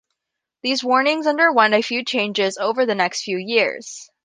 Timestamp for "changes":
2.03-2.57